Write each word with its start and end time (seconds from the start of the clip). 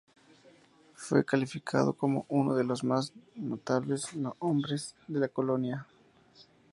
Fue 0.95 1.23
calificado 1.23 1.93
como 1.93 2.25
"uno 2.27 2.55
de 2.55 2.63
los 2.63 2.83
más 2.83 3.13
notables 3.35 4.07
hombres 4.39 4.95
de 5.07 5.19
la 5.19 5.27
Colonia". 5.27 5.85